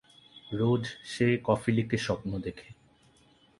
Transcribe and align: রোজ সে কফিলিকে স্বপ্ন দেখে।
রোজ 0.51 0.83
সে 1.03 1.27
কফিলিকে 1.43 1.97
স্বপ্ন 1.97 2.31
দেখে। 2.39 2.67